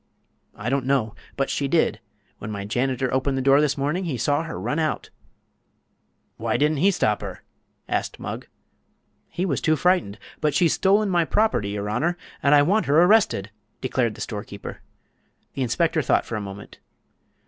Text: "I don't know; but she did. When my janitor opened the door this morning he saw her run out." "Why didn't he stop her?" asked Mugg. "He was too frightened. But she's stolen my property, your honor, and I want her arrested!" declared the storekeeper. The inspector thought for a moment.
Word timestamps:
"I 0.55 0.71
don't 0.71 0.87
know; 0.87 1.13
but 1.37 1.51
she 1.51 1.67
did. 1.67 1.99
When 2.39 2.49
my 2.49 2.65
janitor 2.65 3.13
opened 3.13 3.37
the 3.37 3.41
door 3.43 3.61
this 3.61 3.77
morning 3.77 4.05
he 4.05 4.17
saw 4.17 4.41
her 4.41 4.59
run 4.59 4.79
out." 4.79 5.11
"Why 6.37 6.57
didn't 6.57 6.77
he 6.77 6.89
stop 6.89 7.21
her?" 7.21 7.43
asked 7.87 8.19
Mugg. 8.19 8.47
"He 9.29 9.45
was 9.45 9.61
too 9.61 9.75
frightened. 9.75 10.17
But 10.39 10.55
she's 10.55 10.73
stolen 10.73 11.11
my 11.11 11.23
property, 11.23 11.69
your 11.69 11.87
honor, 11.87 12.17
and 12.41 12.55
I 12.55 12.63
want 12.63 12.87
her 12.87 12.99
arrested!" 13.03 13.51
declared 13.79 14.15
the 14.15 14.21
storekeeper. 14.21 14.81
The 15.53 15.61
inspector 15.61 16.01
thought 16.01 16.25
for 16.25 16.35
a 16.35 16.41
moment. 16.41 16.79